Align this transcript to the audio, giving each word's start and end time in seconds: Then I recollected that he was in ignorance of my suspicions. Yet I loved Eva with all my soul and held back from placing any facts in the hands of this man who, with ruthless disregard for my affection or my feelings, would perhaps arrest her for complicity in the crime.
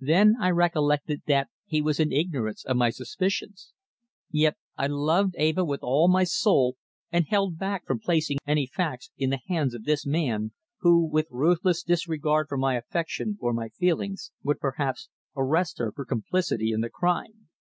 Then 0.00 0.34
I 0.40 0.50
recollected 0.50 1.22
that 1.28 1.48
he 1.66 1.80
was 1.80 2.00
in 2.00 2.10
ignorance 2.10 2.64
of 2.64 2.76
my 2.76 2.90
suspicions. 2.90 3.72
Yet 4.28 4.56
I 4.76 4.88
loved 4.88 5.36
Eva 5.38 5.64
with 5.64 5.84
all 5.84 6.08
my 6.08 6.24
soul 6.24 6.76
and 7.12 7.26
held 7.28 7.58
back 7.58 7.86
from 7.86 8.00
placing 8.00 8.38
any 8.44 8.66
facts 8.66 9.12
in 9.16 9.30
the 9.30 9.38
hands 9.46 9.72
of 9.74 9.84
this 9.84 10.04
man 10.04 10.50
who, 10.80 11.04
with 11.06 11.28
ruthless 11.30 11.84
disregard 11.84 12.48
for 12.48 12.58
my 12.58 12.74
affection 12.74 13.38
or 13.40 13.52
my 13.52 13.68
feelings, 13.68 14.32
would 14.42 14.58
perhaps 14.58 15.10
arrest 15.36 15.78
her 15.78 15.92
for 15.92 16.04
complicity 16.04 16.72
in 16.72 16.80
the 16.80 16.90
crime. 16.90 17.46